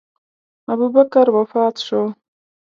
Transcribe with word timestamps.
ابوبکر 0.71 1.27
وفات 1.35 1.75
شو. 1.85 2.01